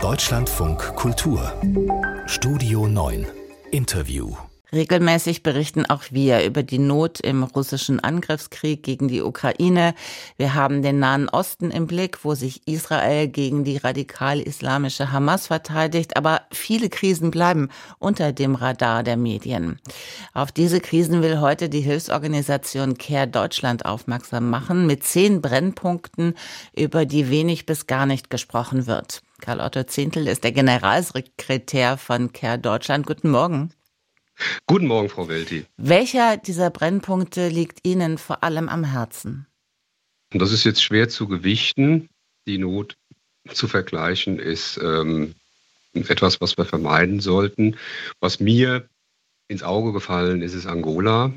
[0.00, 1.52] Deutschlandfunk Kultur
[2.26, 3.26] Studio 9
[3.72, 4.36] Interview
[4.72, 9.94] Regelmäßig berichten auch wir über die Not im russischen Angriffskrieg gegen die Ukraine.
[10.36, 16.16] Wir haben den Nahen Osten im Blick, wo sich Israel gegen die radikal-islamische Hamas verteidigt.
[16.16, 17.68] Aber viele Krisen bleiben
[17.98, 19.80] unter dem Radar der Medien.
[20.32, 26.34] Auf diese Krisen will heute die Hilfsorganisation Care Deutschland aufmerksam machen mit zehn Brennpunkten,
[26.76, 29.22] über die wenig bis gar nicht gesprochen wird.
[29.40, 33.06] Karl Otto Zehntel ist der Generalsekretär von Care Deutschland.
[33.06, 33.72] Guten Morgen.
[34.66, 35.64] Guten Morgen, Frau Welti.
[35.76, 39.46] Welcher dieser Brennpunkte liegt Ihnen vor allem am Herzen?
[40.30, 42.08] Das ist jetzt schwer zu gewichten.
[42.46, 42.96] Die Not
[43.52, 45.34] zu vergleichen ist ähm,
[45.94, 47.76] etwas, was wir vermeiden sollten.
[48.20, 48.88] Was mir
[49.48, 51.32] ins Auge gefallen ist, ist Angola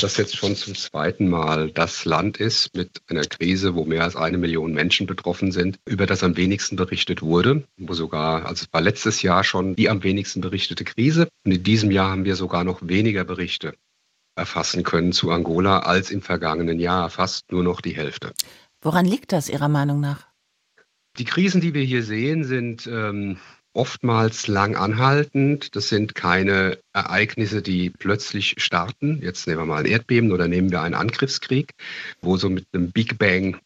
[0.00, 4.16] das jetzt schon zum zweiten Mal das Land ist mit einer Krise, wo mehr als
[4.16, 8.72] eine Million Menschen betroffen sind, über das am wenigsten berichtet wurde, wo sogar, also es
[8.72, 12.36] war letztes Jahr schon die am wenigsten berichtete Krise und in diesem Jahr haben wir
[12.36, 13.74] sogar noch weniger Berichte
[14.36, 18.32] erfassen können zu Angola als im vergangenen Jahr, fast nur noch die Hälfte.
[18.82, 20.26] Woran liegt das Ihrer Meinung nach?
[21.18, 23.38] Die Krisen, die wir hier sehen, sind ähm,
[23.76, 25.76] oftmals lang anhaltend.
[25.76, 29.20] Das sind keine Ereignisse, die plötzlich starten.
[29.22, 31.72] Jetzt nehmen wir mal ein Erdbeben oder nehmen wir einen Angriffskrieg,
[32.20, 33.58] wo so mit einem Big Bang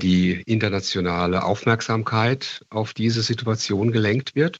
[0.00, 4.58] die internationale Aufmerksamkeit auf diese Situation gelenkt wird,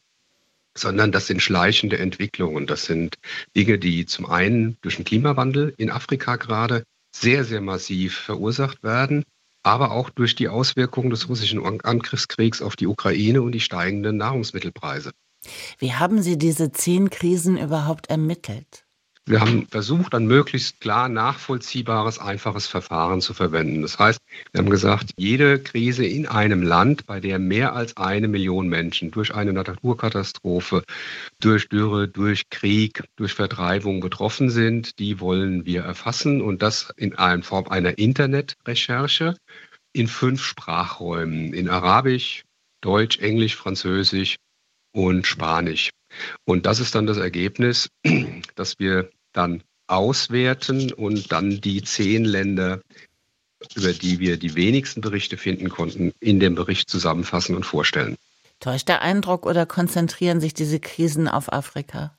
[0.77, 2.67] sondern das sind schleichende Entwicklungen.
[2.67, 3.17] Das sind
[3.57, 9.25] Dinge, die zum einen durch den Klimawandel in Afrika gerade sehr, sehr massiv verursacht werden
[9.63, 15.13] aber auch durch die Auswirkungen des russischen Angriffskriegs auf die Ukraine und die steigenden Nahrungsmittelpreise.
[15.79, 18.88] Wie haben Sie diese zehn Krisen überhaupt ermittelt?
[19.29, 23.83] Wir haben versucht, ein möglichst klar nachvollziehbares, einfaches Verfahren zu verwenden.
[23.83, 24.19] Das heißt,
[24.53, 29.11] wir haben gesagt, jede Krise in einem Land, bei der mehr als eine Million Menschen
[29.11, 30.83] durch eine Naturkatastrophe,
[31.41, 37.15] durch Dürre, durch Krieg, durch Vertreibung betroffen sind, die wollen wir erfassen und das in
[37.43, 39.37] Form einer Internetrecherche
[39.93, 42.45] in fünf Sprachräumen, in Arabisch,
[42.81, 44.37] Deutsch, Englisch, Französisch
[44.93, 45.91] und Spanisch.
[46.47, 47.91] Und das ist dann das Ergebnis,
[48.55, 52.81] dass wir dann auswerten und dann die zehn Länder,
[53.75, 58.17] über die wir die wenigsten Berichte finden konnten, in dem Bericht zusammenfassen und vorstellen.
[58.61, 62.17] Täuscht der Eindruck oder konzentrieren sich diese Krisen auf Afrika?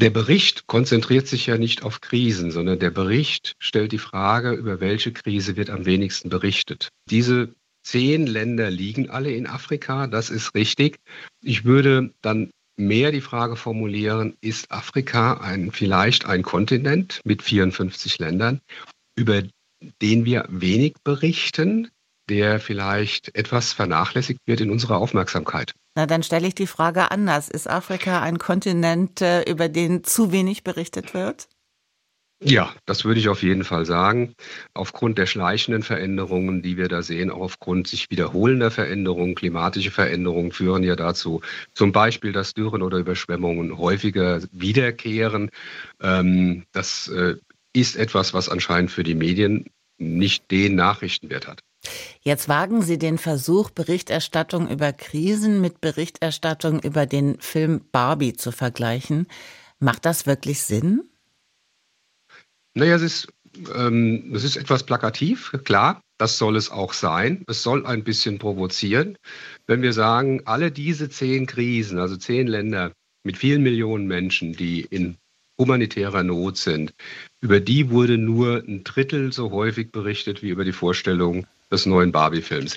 [0.00, 4.80] Der Bericht konzentriert sich ja nicht auf Krisen, sondern der Bericht stellt die Frage, über
[4.80, 6.88] welche Krise wird am wenigsten berichtet.
[7.08, 10.96] Diese zehn Länder liegen alle in Afrika, das ist richtig.
[11.42, 18.18] Ich würde dann mehr die Frage formulieren, ist Afrika ein, vielleicht ein Kontinent mit 54
[18.18, 18.60] Ländern,
[19.16, 19.42] über
[20.02, 21.90] den wir wenig berichten,
[22.28, 25.72] der vielleicht etwas vernachlässigt wird in unserer Aufmerksamkeit?
[25.94, 27.48] Na, dann stelle ich die Frage anders.
[27.48, 31.48] Ist Afrika ein Kontinent, äh, über den zu wenig berichtet wird?
[32.46, 34.34] Ja, das würde ich auf jeden Fall sagen.
[34.74, 40.52] Aufgrund der schleichenden Veränderungen, die wir da sehen, auch aufgrund sich wiederholender Veränderungen, klimatische Veränderungen
[40.52, 41.40] führen ja dazu,
[41.72, 45.50] zum Beispiel, dass Dürren oder Überschwemmungen häufiger wiederkehren.
[46.02, 47.36] Ähm, das äh,
[47.72, 51.60] ist etwas, was anscheinend für die Medien nicht den Nachrichtenwert hat.
[52.20, 58.52] Jetzt wagen Sie den Versuch, Berichterstattung über Krisen mit Berichterstattung über den Film Barbie zu
[58.52, 59.28] vergleichen.
[59.78, 61.08] Macht das wirklich Sinn?
[62.74, 63.28] Naja, es ist,
[63.74, 66.00] ähm, es ist etwas plakativ, klar.
[66.18, 67.44] Das soll es auch sein.
[67.48, 69.18] Es soll ein bisschen provozieren.
[69.66, 72.92] Wenn wir sagen, alle diese zehn Krisen, also zehn Länder
[73.24, 75.16] mit vielen Millionen Menschen, die in
[75.58, 76.94] humanitärer Not sind,
[77.40, 82.12] über die wurde nur ein Drittel so häufig berichtet wie über die Vorstellung des neuen
[82.12, 82.76] Barbie-Films.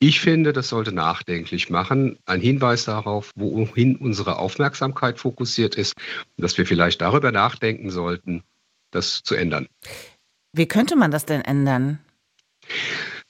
[0.00, 2.18] Ich finde, das sollte nachdenklich machen.
[2.24, 5.94] Ein Hinweis darauf, wohin unsere Aufmerksamkeit fokussiert ist,
[6.36, 8.44] dass wir vielleicht darüber nachdenken sollten,
[8.90, 9.68] das zu ändern.
[10.52, 11.98] Wie könnte man das denn ändern?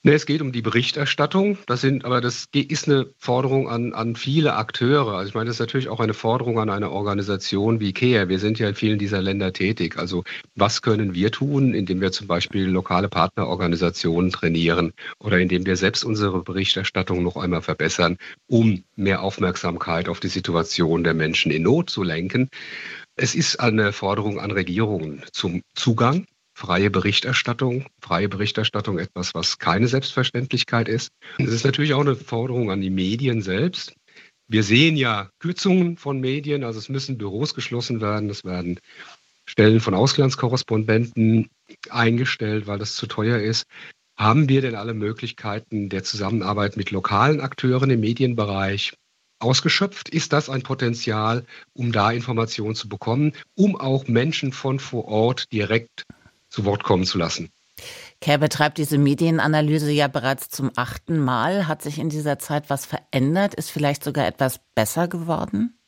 [0.01, 1.57] Ne, es geht um die Berichterstattung.
[1.65, 5.17] Das sind, aber das ist eine Forderung an, an viele Akteure.
[5.17, 8.29] Also ich meine, das ist natürlich auch eine Forderung an eine Organisation wie CARE.
[8.29, 9.97] Wir sind ja in vielen dieser Länder tätig.
[9.97, 10.23] Also
[10.55, 16.05] was können wir tun, indem wir zum Beispiel lokale Partnerorganisationen trainieren oder indem wir selbst
[16.05, 18.15] unsere Berichterstattung noch einmal verbessern,
[18.47, 22.49] um mehr Aufmerksamkeit auf die Situation der Menschen in Not zu lenken.
[23.21, 27.85] Es ist eine Forderung an Regierungen zum Zugang, freie Berichterstattung.
[28.01, 31.09] Freie Berichterstattung etwas, was keine Selbstverständlichkeit ist.
[31.37, 33.93] Es ist natürlich auch eine Forderung an die Medien selbst.
[34.47, 38.79] Wir sehen ja Kürzungen von Medien, also es müssen Büros geschlossen werden, es werden
[39.45, 41.49] Stellen von Auslandskorrespondenten
[41.89, 43.65] eingestellt, weil das zu teuer ist.
[44.17, 48.93] Haben wir denn alle Möglichkeiten der Zusammenarbeit mit lokalen Akteuren im Medienbereich
[49.39, 50.09] ausgeschöpft?
[50.09, 55.51] Ist das ein Potenzial, um da Informationen zu bekommen, um auch Menschen von vor Ort
[55.51, 56.05] direkt
[56.49, 57.49] zu Wort kommen zu lassen?
[58.21, 61.67] Kerr betreibt diese Medienanalyse ja bereits zum achten Mal.
[61.67, 63.55] Hat sich in dieser Zeit was verändert?
[63.55, 65.79] Ist vielleicht sogar etwas besser geworden?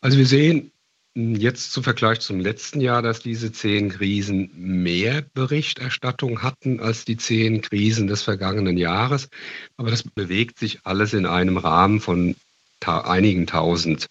[0.00, 0.71] Also wir sehen
[1.14, 7.16] jetzt zum Vergleich zum letzten Jahr, dass diese zehn Krisen mehr Berichterstattung hatten als die
[7.16, 9.28] zehn Krisen des vergangenen Jahres.
[9.76, 12.34] Aber das bewegt sich alles in einem Rahmen von
[12.80, 14.08] ta einigen tausend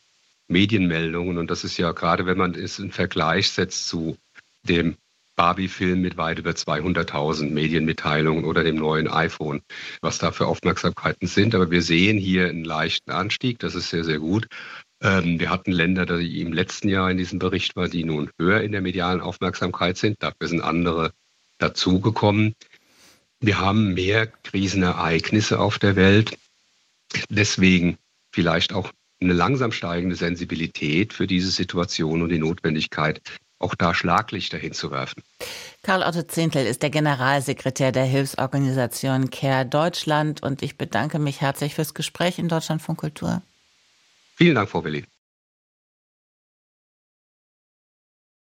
[0.47, 1.37] Medienmeldungen.
[1.37, 4.17] Und das ist ja gerade, wenn man es in Vergleich setzt zu
[4.63, 4.95] dem
[5.35, 9.61] Barbie-Film mit weit über 200.000 Medienmitteilungen oder dem neuen iPhone,
[10.01, 11.55] was da für Aufmerksamkeiten sind.
[11.55, 13.57] Aber wir sehen hier einen leichten Anstieg.
[13.59, 14.47] Das ist sehr, sehr gut.
[15.01, 18.61] Ähm, wir hatten Länder, die im letzten Jahr in diesem Bericht waren, die nun höher
[18.61, 20.21] in der medialen Aufmerksamkeit sind.
[20.21, 21.11] Dafür sind andere
[21.57, 22.55] dazugekommen.
[23.39, 26.37] Wir haben mehr Krisenereignisse auf der Welt.
[27.29, 27.97] Deswegen
[28.31, 33.21] vielleicht auch eine langsam steigende Sensibilität für diese Situation und die Notwendigkeit,
[33.59, 35.23] auch da Schlaglichter hinzuwerfen.
[35.83, 41.75] Karl Otto Zehntel ist der Generalsekretär der Hilfsorganisation CARE Deutschland und ich bedanke mich herzlich
[41.75, 43.41] fürs Gespräch in Deutschland von Kultur.
[44.35, 45.05] Vielen Dank, Frau Willi.